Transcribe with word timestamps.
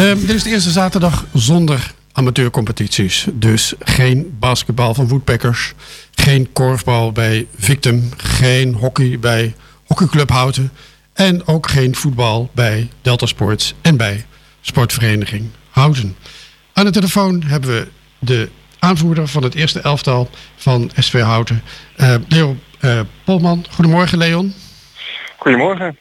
Ehm, 0.00 0.18
dit 0.20 0.30
is 0.30 0.42
de 0.42 0.50
eerste 0.50 0.70
zaterdag 0.70 1.24
zonder 1.32 1.92
amateurcompetities. 2.12 3.26
Dus 3.32 3.74
geen 3.78 4.36
basketbal 4.38 4.94
van 4.94 5.08
Woodpeckers. 5.08 5.72
Geen 6.14 6.52
korfbal 6.52 7.12
bij 7.12 7.46
Victim. 7.58 8.08
Geen 8.16 8.74
hockey 8.74 9.18
bij 9.18 9.54
Hockeyclub 9.86 10.30
Houten. 10.30 10.72
En 11.12 11.46
ook 11.46 11.68
geen 11.68 11.94
voetbal 11.94 12.50
bij 12.54 12.88
Delta 13.02 13.26
Sports 13.26 13.74
en 13.80 13.96
bij 13.96 14.24
Sportvereniging 14.60 15.48
Houten. 15.70 16.16
Aan 16.72 16.84
de 16.84 16.90
telefoon 16.90 17.42
hebben 17.42 17.70
we 17.70 17.88
de 18.18 18.48
aanvoerder 18.78 19.28
van 19.28 19.42
het 19.42 19.54
eerste 19.54 19.80
elftal 19.80 20.30
van 20.56 20.90
SV 20.98 21.20
Houten. 21.20 21.62
Uh, 21.96 22.14
Leo 22.28 22.56
uh, 22.80 23.00
Polman. 23.24 23.64
Goedemorgen 23.70 24.18
Leon. 24.18 24.54
Goedemorgen. 25.36 25.96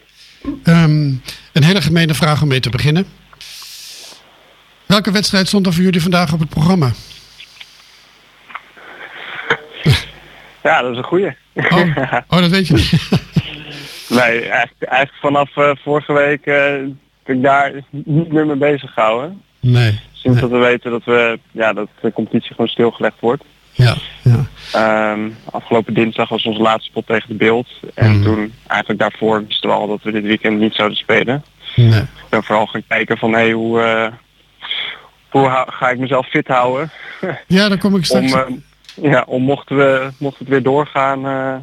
Um, 0.63 1.21
een 1.53 1.63
hele 1.63 1.81
gemene 1.81 2.13
vraag 2.13 2.41
om 2.41 2.47
mee 2.47 2.59
te 2.59 2.69
beginnen. 2.69 3.05
Welke 4.89 5.11
wedstrijd 5.11 5.47
stond 5.47 5.65
er 5.65 5.73
voor 5.73 5.83
jullie 5.83 6.01
vandaag 6.01 6.33
op 6.33 6.39
het 6.39 6.49
programma? 6.49 6.91
Ja, 10.63 10.81
dat 10.81 10.91
is 10.91 10.97
een 10.97 11.03
goeie. 11.03 11.35
Oh, 11.53 11.95
oh 12.29 12.39
dat 12.39 12.49
weet 12.49 12.67
je 12.67 12.73
niet. 12.73 12.91
nee, 14.19 14.41
eigenlijk, 14.41 14.81
eigenlijk 14.81 15.19
vanaf 15.21 15.55
uh, 15.55 15.71
vorige 15.83 16.13
week 16.13 16.45
uh, 16.45 16.55
heb 17.23 17.35
ik 17.35 17.43
daar 17.43 17.71
niet 17.89 18.31
meer 18.31 18.45
mee 18.45 18.55
bezig 18.55 18.93
gehouden. 18.93 19.41
Nee. 19.59 19.99
Sinds 20.11 20.39
nee. 20.41 20.49
dat 20.49 20.59
we 20.59 20.65
weten 20.65 20.91
dat, 20.91 21.03
we, 21.03 21.39
ja, 21.51 21.73
dat 21.73 21.87
de 22.01 22.13
competitie 22.13 22.51
gewoon 22.51 22.67
stilgelegd 22.67 23.19
wordt. 23.19 23.43
Ja, 23.71 23.95
ja. 24.23 25.11
Um, 25.13 25.35
afgelopen 25.51 25.93
dinsdag 25.93 26.29
was 26.29 26.43
onze 26.43 26.61
laatste 26.61 26.89
spot 26.89 27.07
tegen 27.07 27.27
de 27.29 27.35
beeld. 27.35 27.67
En 27.93 28.11
Mhm. 28.11 28.23
toen, 28.23 28.53
eigenlijk 28.67 28.99
daarvoor, 28.99 29.45
wisten 29.47 29.69
we 29.69 29.75
al 29.75 29.87
dat 29.87 30.03
we 30.03 30.11
dit 30.11 30.23
weekend 30.23 30.59
niet 30.59 30.73
zouden 30.73 30.97
spelen. 30.97 31.43
Nee. 31.75 31.99
Ik 32.01 32.07
ben 32.29 32.43
vooral 32.43 32.65
gaan 32.65 32.83
kijken 32.87 33.17
van, 33.17 33.33
hé, 33.33 33.51
hoe, 33.51 33.79
uh, 33.79 34.07
hoe 35.29 35.65
ga 35.67 35.89
ik 35.89 35.99
mezelf 35.99 36.27
fit 36.27 36.47
houden? 36.47 36.91
Ja, 37.47 37.69
daar 37.69 37.77
kom 37.77 37.95
ik 37.95 38.05
straks. 38.05 38.33
om, 38.33 38.39
uh, 38.39 39.11
ja, 39.11 39.23
om 39.27 39.43
mochten 39.43 39.77
we, 39.77 40.11
mocht 40.17 40.39
het 40.39 40.47
weer 40.47 40.63
doorgaan, 40.63 41.25
uh, 41.25 41.55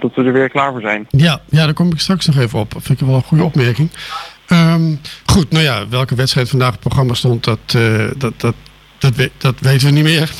dat 0.00 0.14
we 0.14 0.24
er 0.24 0.32
weer 0.32 0.48
klaar 0.48 0.72
voor 0.72 0.80
zijn. 0.80 1.06
Ja, 1.10 1.40
ja, 1.48 1.64
daar 1.64 1.74
kom 1.74 1.92
ik 1.92 2.00
straks 2.00 2.26
nog 2.26 2.36
even 2.36 2.58
op. 2.58 2.72
Dat 2.72 2.82
vind 2.82 3.00
ik 3.00 3.06
wel 3.06 3.16
een 3.16 3.22
goede 3.22 3.44
opmerking. 3.44 3.90
Um, 4.48 5.00
goed, 5.26 5.50
nou 5.50 5.64
ja, 5.64 5.88
welke 5.88 6.14
wedstrijd 6.14 6.48
vandaag 6.48 6.68
op 6.68 6.74
het 6.74 6.82
programma 6.82 7.14
stond, 7.14 7.44
dat, 7.44 7.58
uh, 7.76 8.10
dat, 8.16 8.40
dat, 8.40 8.54
dat, 8.98 9.14
we, 9.16 9.30
dat 9.38 9.60
weten 9.60 9.86
we 9.86 9.92
niet 9.92 10.04
meer. 10.04 10.30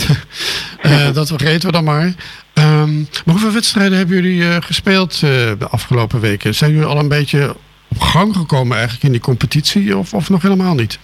uh, 0.82 1.12
dat 1.18 1.28
vergeten 1.28 1.66
we 1.66 1.72
dan 1.72 1.84
maar. 1.84 2.14
Um, 2.54 3.08
maar 3.24 3.34
hoeveel 3.34 3.52
wedstrijden 3.52 3.98
hebben 3.98 4.22
jullie 4.22 4.62
gespeeld 4.62 5.20
de 5.20 5.66
afgelopen 5.70 6.20
weken? 6.20 6.54
Zijn 6.54 6.70
jullie 6.70 6.86
al 6.86 6.98
een 6.98 7.08
beetje 7.08 7.56
op 7.88 8.00
gang 8.00 8.36
gekomen 8.36 8.76
eigenlijk 8.76 9.04
in 9.04 9.12
die 9.12 9.20
competitie 9.20 9.96
of, 9.96 10.14
of 10.14 10.30
nog 10.30 10.42
helemaal 10.42 10.74
niet? 10.74 10.98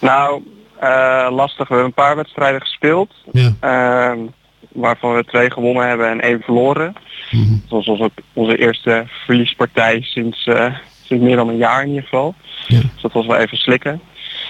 Nou, 0.00 0.42
uh, 0.82 1.28
lastig. 1.30 1.68
We 1.68 1.74
hebben 1.74 1.84
een 1.84 2.04
paar 2.04 2.16
wedstrijden 2.16 2.60
gespeeld. 2.60 3.14
Ja. 3.32 3.52
Uh, 3.64 4.22
waarvan 4.68 5.14
we 5.14 5.24
twee 5.24 5.50
gewonnen 5.50 5.88
hebben 5.88 6.08
en 6.08 6.20
één 6.20 6.40
verloren. 6.40 6.94
Mhm. 7.30 7.42
Mm-hmm. 7.42 7.62
Dat 7.68 7.70
was 7.70 7.86
onze, 7.86 8.10
onze 8.32 8.58
eerste 8.58 9.04
verliespartij 9.24 10.00
sinds, 10.02 10.46
uh, 10.46 10.74
sinds 11.04 11.24
meer 11.24 11.36
dan 11.36 11.48
een 11.48 11.56
jaar 11.56 11.82
in 11.82 11.88
ieder 11.88 12.02
geval. 12.02 12.34
Ja. 12.66 12.80
Dus 12.80 13.02
dat 13.02 13.12
was 13.12 13.26
wel 13.26 13.36
even 13.36 13.56
slikken. 13.56 14.00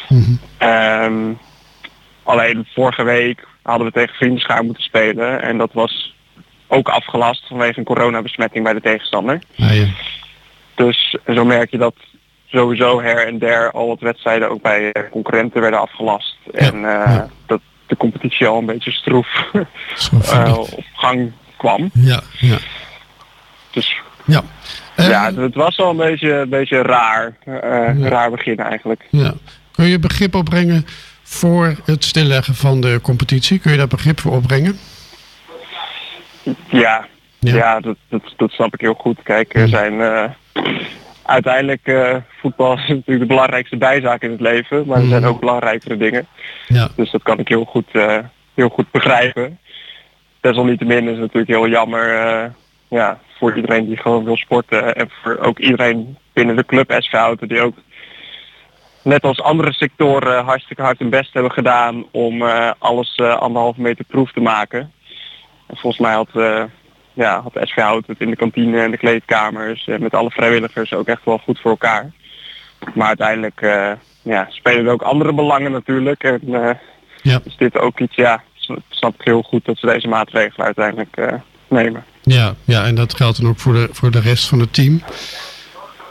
Mm-hmm. 0.09 0.39
Um, 0.63 1.39
alleen 2.23 2.67
vorige 2.75 3.03
week 3.03 3.47
hadden 3.63 3.87
we 3.87 3.93
tegen 3.93 4.15
Vriendenschaar 4.15 4.65
moeten 4.65 4.83
spelen. 4.83 5.43
En 5.43 5.59
dat 5.59 5.73
was 5.73 6.15
ook 6.67 6.89
afgelast 6.89 7.47
vanwege 7.47 7.79
een 7.79 7.85
coronabesmetting 7.85 8.65
bij 8.65 8.73
de 8.73 8.81
tegenstander. 8.81 9.43
Ah, 9.59 9.77
ja. 9.77 9.87
Dus 10.75 11.17
zo 11.35 11.45
merk 11.45 11.71
je 11.71 11.79
dat 11.79 11.95
sowieso 12.53 13.01
her 13.01 13.27
en 13.27 13.39
der 13.39 13.71
al 13.71 13.87
wat 13.87 14.01
wedstrijden 14.01 14.51
ook 14.51 14.63
bij 14.63 14.93
concurrenten 15.11 15.61
werden 15.61 15.81
afgelast. 15.81 16.37
Ja, 16.45 16.59
En 16.59 16.75
uh, 16.75 16.83
ja. 16.83 17.29
dat 17.47 17.61
de 17.87 17.97
competitie 17.97 18.47
al 18.47 18.59
een 18.59 18.67
beetje 18.67 18.93
stroef, 18.93 19.29
uh, 20.33 20.59
op 20.59 20.85
gang 20.95 21.33
kwam. 21.57 21.91
Ja, 21.93 22.21
ja. 22.39 22.59
Dus 23.71 24.01
ja. 24.25 24.43
Uh, 24.97 25.09
ja, 25.09 25.35
het 25.35 25.55
was 25.55 25.79
al 25.79 25.91
een 25.91 25.97
beetje, 25.97 26.33
een 26.33 26.49
beetje 26.49 26.83
raar, 26.83 27.37
ja. 27.45 27.93
raar 28.09 28.31
begin 28.31 28.59
eigenlijk. 28.59 29.07
Ja. 29.11 29.35
Kun 29.71 29.87
je 29.87 29.99
begrip 29.99 30.35
opbrengen 30.35 30.87
voor 31.23 31.77
het 31.85 32.05
stilleggen 32.05 32.55
van 32.55 32.81
de 32.81 32.99
competitie? 33.03 33.59
Kun 33.59 33.71
je 33.71 33.77
daar 33.77 33.87
begrip 33.87 34.21
voor 34.21 34.33
opbrengen? 34.33 34.79
Ja, 36.69 37.07
ja. 37.39 37.55
ja 37.55 37.81
dat, 37.81 37.97
dat, 38.09 38.23
dat, 38.37 38.51
snap 38.51 38.75
ik 38.75 38.81
heel 38.81 38.95
goed. 38.95 39.23
Kijk, 39.23 39.55
er 39.55 39.69
zijn 39.69 39.93
uh, 39.93 40.25
uiteindelijk 41.31 41.89
uh, 41.89 42.17
voetbal 42.41 42.73
is 42.79 42.89
natuurlijk 42.89 43.21
de 43.21 43.27
belangrijkste 43.27 43.77
bijzaak 43.77 44.23
in 44.23 44.31
het 44.31 44.41
leven, 44.41 44.87
maar 44.87 45.01
er 45.01 45.09
zijn 45.09 45.25
ook 45.25 45.41
belangrijkere 45.41 45.97
dingen. 45.97 46.27
Ja. 46.67 46.89
Dus 46.97 47.11
dat 47.11 47.23
kan 47.23 47.39
ik 47.39 47.49
heel 47.49 47.65
goed, 47.65 47.89
uh, 47.93 48.19
heel 48.55 48.69
goed 48.69 48.91
begrijpen. 48.91 49.59
Desalniettemin 50.41 51.05
is 51.05 51.11
het 51.11 51.21
natuurlijk 51.21 51.51
heel 51.51 51.69
jammer 51.69 52.53
ja, 52.89 53.21
voor 53.39 53.57
iedereen 53.57 53.87
die 53.87 53.97
gewoon 53.97 54.25
wil 54.25 54.37
sporten 54.37 54.97
en 54.97 55.11
voor 55.23 55.39
ook 55.39 55.59
iedereen 55.59 56.17
binnen 56.33 56.57
de 56.57 56.65
club 56.65 56.95
SV 56.99 57.13
Houten 57.13 57.49
die 57.49 57.61
ook 57.61 57.75
net 59.03 59.23
als 59.23 59.41
andere 59.41 59.73
sectoren 59.73 60.45
hartstikke 60.45 60.83
hard 60.83 60.99
hun 60.99 61.11
best 61.11 61.33
hebben 61.33 61.53
gedaan 61.53 62.05
om 62.11 62.43
alles 62.79 63.21
anderhalve 63.21 63.81
meter 63.81 64.05
proef 64.05 64.33
te 64.33 64.41
maken. 64.41 64.93
En 65.67 65.77
volgens 65.77 65.99
mij 66.03 66.15
had, 66.15 66.31
ja, 67.13 67.41
had 67.41 67.69
SV 67.69 67.75
Hout 67.75 68.07
het 68.07 68.21
in 68.21 68.31
de 68.31 68.37
kantine 68.37 68.81
en 68.83 68.91
de 68.91 68.97
kleedkamers 68.97 69.87
en 69.87 70.03
met 70.03 70.15
alle 70.15 70.31
vrijwilligers 70.31 70.93
ook 70.93 71.07
echt 71.07 71.25
wel 71.25 71.39
goed 71.39 71.61
voor 71.61 71.71
elkaar. 71.71 72.11
Maar 72.95 73.07
uiteindelijk 73.07 73.61
ja, 74.23 74.47
spelen 74.49 74.87
er 74.87 74.93
ook 74.93 75.03
andere 75.03 75.35
belangen 75.35 75.73
natuurlijk. 75.73 76.23
En 76.23 76.41
ja. 77.23 77.41
is 77.45 77.57
dit 77.57 77.79
ook 77.79 78.01
iets, 78.01 78.17
ja, 78.17 78.43
snap 78.89 79.15
ik 79.15 79.25
heel 79.25 79.43
goed 79.43 79.65
dat 79.65 79.79
ze 79.79 79.87
deze 79.87 80.09
maatregelen 80.09 80.67
uiteindelijk 80.67 81.41
nemen. 81.69 82.05
Ja, 82.23 82.55
ja, 82.65 82.85
en 82.85 82.95
dat 82.95 83.15
geldt 83.15 83.41
dan 83.41 83.51
ook 83.51 83.59
voor 83.59 83.73
de, 83.73 83.89
voor 83.93 84.11
de 84.11 84.21
rest 84.21 84.49
van 84.49 84.59
het 84.59 84.75
team. 84.75 85.03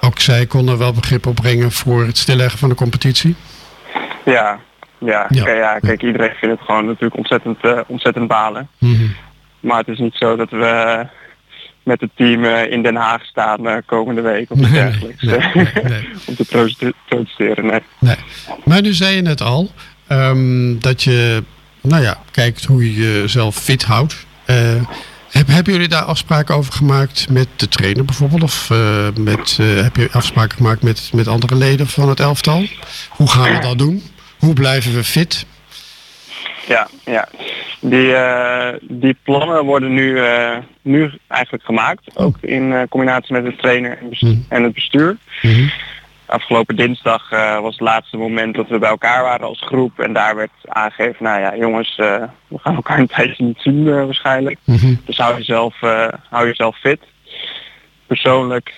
Ook 0.01 0.19
zij 0.19 0.45
konden 0.45 0.77
wel 0.77 0.93
begrip 0.93 1.25
opbrengen 1.25 1.71
voor 1.71 2.05
het 2.05 2.17
stilleggen 2.17 2.59
van 2.59 2.69
de 2.69 2.75
competitie. 2.75 3.35
Ja, 4.25 4.59
ja, 4.97 5.25
ja. 5.29 5.43
Kijk, 5.43 5.57
ja, 5.57 5.79
kijk 5.79 6.03
iedereen 6.03 6.35
vindt 6.35 6.55
het 6.55 6.65
gewoon 6.65 6.85
natuurlijk 6.85 7.17
ontzettend, 7.17 7.57
uh, 7.65 7.79
ontzettend 7.87 8.27
balen. 8.27 8.69
Mm 8.77 8.95
-hmm. 8.95 9.15
Maar 9.59 9.77
het 9.77 9.87
is 9.87 9.97
niet 9.97 10.15
zo 10.15 10.35
dat 10.35 10.49
we 10.49 11.05
met 11.83 12.01
het 12.01 12.09
team 12.15 12.43
uh, 12.43 12.71
in 12.71 12.83
Den 12.83 12.95
Haag 12.95 13.25
staan 13.25 13.67
uh, 13.67 13.75
komende 13.85 14.21
week 14.21 14.51
of 14.51 14.59
iets 14.59 14.71
dergelijks. 14.71 15.23
Nee, 15.23 15.39
nee, 15.83 16.09
om 16.25 16.35
te 16.35 16.45
protesteren, 16.45 17.65
nee. 17.65 17.81
nee. 17.99 18.15
Maar 18.65 18.81
nu 18.81 18.93
zei 18.93 19.15
je 19.15 19.21
net 19.21 19.41
al 19.41 19.71
um, 20.09 20.79
dat 20.79 21.03
je, 21.03 21.43
nou 21.81 22.03
ja, 22.03 22.17
kijkt 22.31 22.65
hoe 22.65 22.93
je 22.93 23.19
jezelf 23.19 23.55
fit 23.55 23.83
houdt. 23.83 24.27
Heb, 25.31 25.47
hebben 25.47 25.73
jullie 25.73 25.87
daar 25.87 26.03
afspraken 26.03 26.55
over 26.55 26.73
gemaakt 26.73 27.29
met 27.29 27.47
de 27.55 27.67
trainer 27.67 28.05
bijvoorbeeld? 28.05 28.43
Of 28.43 28.69
uh, 28.69 29.07
met, 29.17 29.57
uh, 29.61 29.81
heb 29.81 29.95
je 29.95 30.09
afspraken 30.11 30.57
gemaakt 30.57 30.81
met, 30.81 31.09
met 31.13 31.27
andere 31.27 31.55
leden 31.55 31.87
van 31.87 32.09
het 32.09 32.19
elftal? 32.19 32.65
Hoe 33.09 33.29
gaan 33.29 33.53
we 33.53 33.59
dat 33.59 33.77
doen? 33.77 34.03
Hoe 34.39 34.53
blijven 34.53 34.93
we 34.93 35.03
fit? 35.03 35.45
Ja, 36.69 36.87
ja. 37.05 37.27
Die, 37.81 38.07
uh, 38.07 38.73
die 38.81 39.17
plannen 39.23 39.65
worden 39.65 39.93
nu, 39.93 40.19
nu 40.81 41.11
eigenlijk 41.27 41.63
gemaakt. 41.63 42.17
Ook 42.17 42.37
in 42.41 42.87
combinatie 42.89 43.33
met 43.33 43.43
de 43.43 43.55
trainer 43.55 43.97
en, 43.97 44.09
bestuur, 44.09 44.29
mm. 44.29 44.45
en 44.49 44.63
het 44.63 44.73
bestuur. 44.73 45.17
Mm 45.41 45.51
-hmm. 45.51 45.71
Afgelopen 46.25 46.75
dinsdag 46.75 47.29
was 47.61 47.71
het 47.71 47.79
laatste 47.79 48.17
moment 48.17 48.55
dat 48.55 48.67
we 48.67 48.79
bij 48.79 48.89
elkaar 48.89 49.23
waren 49.23 49.47
als 49.47 49.61
groep. 49.61 49.99
En 49.99 50.13
daar 50.13 50.35
werd 50.35 50.51
aangegeven, 50.63 51.23
nou 51.23 51.39
ja 51.39 51.55
jongens, 51.55 51.95
we 51.95 52.57
gaan 52.57 52.75
elkaar 52.75 52.99
een 52.99 53.07
tijdje 53.07 53.43
niet 53.43 53.61
zien 53.61 54.05
waarschijnlijk. 54.05 54.57
Mm 54.63 54.77
-hmm. 54.77 55.01
Dus 55.05 55.17
hou 55.17 55.37
jezelf, 55.37 55.75
hou 56.29 56.47
jezelf 56.47 56.77
fit. 56.77 56.99
Persoonlijk 58.07 58.73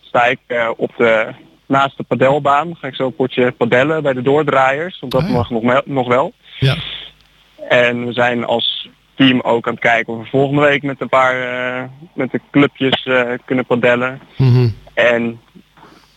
sta 0.00 0.24
ik 0.24 0.38
op 0.76 0.92
de, 0.96 1.28
naast 1.66 1.96
de 1.96 2.02
padelbaan. 2.02 2.76
Ga 2.76 2.86
ik 2.86 2.94
zo 2.94 3.06
een 3.06 3.14
potje 3.14 3.52
padellen 3.52 4.02
bij 4.02 4.12
de 4.12 4.22
doordraaiers. 4.22 5.00
Want 5.00 5.12
dat 5.12 5.22
ja. 5.22 5.32
mag 5.32 5.50
nog, 5.50 5.82
nog 5.84 6.08
wel. 6.08 6.32
Ja. 6.64 6.76
En 7.68 8.06
we 8.06 8.12
zijn 8.12 8.44
als 8.44 8.88
team 9.14 9.40
ook 9.40 9.66
aan 9.66 9.72
het 9.72 9.82
kijken 9.82 10.12
of 10.12 10.22
we 10.22 10.28
volgende 10.28 10.62
week 10.62 10.82
met 10.82 11.00
een 11.00 11.08
paar 11.08 11.34
met 12.14 12.30
de 12.30 12.40
clubjes 12.50 13.08
kunnen 13.44 13.66
padellen. 13.66 14.20
Mm 14.36 14.52
-hmm. 14.52 14.74
En 14.94 15.40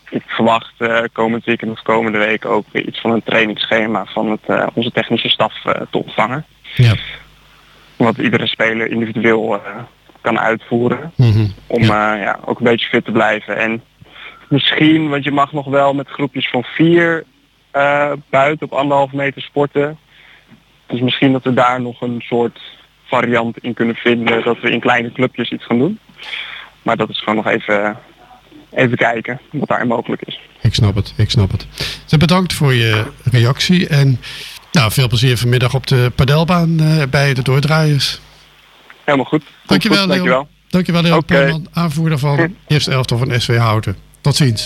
ik 0.10 0.24
verwacht 0.26 0.74
uh, 0.78 1.00
komend 1.14 1.46
weekend 1.46 1.72
of 1.72 1.82
komende 1.82 2.18
week 2.18 2.46
ook 2.46 2.66
iets 2.72 3.02
van 3.02 3.12
een 3.12 3.24
trainingsschema 3.24 4.06
van 4.06 4.32
het, 4.32 4.72
onze 4.74 4.92
technische 4.92 5.30
staf 5.30 5.54
te 5.62 5.98
ontvangen. 5.98 6.46
Ja. 6.76 6.94
Wat 7.96 8.18
iedere 8.18 8.48
speler 8.48 8.92
individueel 8.92 9.62
kan 10.22 10.40
uitvoeren. 10.40 11.12
Mm 11.16 11.32
-hmm. 11.32 11.54
Om 11.68 11.84
ja. 11.84 12.16
ja. 12.16 12.40
ook 12.46 12.58
een 12.60 12.66
beetje 12.66 12.88
fit 12.88 13.06
te 13.06 13.12
blijven. 13.12 13.58
En 13.58 13.84
misschien, 14.50 15.10
want 15.10 15.24
je 15.24 15.32
mag 15.32 15.52
nog 15.52 15.66
wel 15.66 15.94
met 15.94 16.08
groepjes 16.08 16.50
van 16.50 16.64
vier 16.64 17.24
buiten 18.30 18.66
op 18.66 18.74
anderhalve 18.74 19.16
meter 19.16 19.42
sporten. 19.42 19.98
Dus 20.88 21.00
misschien 21.00 21.32
dat 21.32 21.44
we 21.44 21.54
daar 21.54 21.82
nog 21.82 22.02
een 22.02 22.24
soort 22.26 22.60
variant 23.04 23.58
in 23.58 23.74
kunnen 23.74 23.96
vinden. 23.96 24.44
Dat 24.44 24.60
we 24.60 24.72
in 24.72 24.80
kleine 24.80 25.12
clubjes 25.12 25.52
iets 25.52 25.66
gaan 25.66 25.80
doen. 25.80 26.00
Maar 26.82 26.98
dat 26.98 27.10
is 27.10 27.20
gewoon 27.20 27.36
nog 27.36 27.48
even 27.48 27.98
even 28.72 28.98
kijken 28.98 29.40
wat 29.52 29.68
daar 29.68 29.88
mogelijk 29.88 30.22
is. 30.22 30.40
Ik 30.62 30.74
snap 30.74 30.96
het, 30.96 31.14
ik 31.18 31.30
snap 31.30 31.52
het. 31.52 31.68
Dus 32.06 32.18
bedankt 32.18 32.54
voor 32.54 32.74
je 32.74 33.06
reactie 33.32 33.88
en 33.88 34.20
nou, 34.72 34.92
veel 34.92 35.08
plezier 35.08 35.38
vanmiddag 35.38 35.74
op 35.74 35.88
de 35.88 36.12
padelbaan 36.16 36.76
bij 37.10 37.34
de 37.34 37.42
doordraaiers. 37.42 38.20
Helemaal 39.04 39.26
goed. 39.26 39.44
Dankjewel, 39.66 40.00
goed, 40.00 40.10
dankjewel. 40.10 40.48
Dankjewel, 40.70 41.02
Leon 41.02 41.18
okay. 41.18 41.62
aanvoerder 41.74 42.20
van 42.20 42.56
eerste 42.68 42.92
elftal 42.92 43.18
van 43.18 43.42
SW 43.42 43.56
Houten. 43.56 43.98
Tot 44.22 44.36
ziens. 44.36 44.66